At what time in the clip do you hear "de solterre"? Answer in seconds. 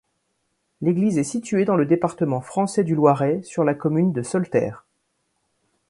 4.13-4.83